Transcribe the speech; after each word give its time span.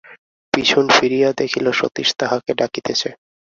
পিছন 0.53 0.85
ফিরিয়া 0.97 1.29
দেখিল 1.41 1.65
সতীশ 1.79 2.09
তাহাকে 2.19 2.51
ডাকিতেছে। 2.59 3.09